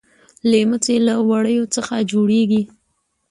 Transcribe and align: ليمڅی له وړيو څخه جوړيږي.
ليمڅی 0.51 0.95
له 1.07 1.15
وړيو 1.29 1.65
څخه 1.75 1.95
جوړيږي. 2.11 2.61